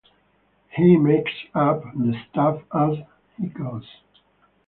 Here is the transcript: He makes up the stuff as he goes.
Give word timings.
He 0.71 0.97
makes 0.97 1.29
up 1.53 1.83
the 1.93 2.17
stuff 2.31 2.63
as 2.73 2.97
he 3.37 3.49
goes. 3.49 3.85